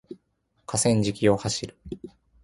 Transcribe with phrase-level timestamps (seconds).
[0.65, 1.77] 河川敷を走る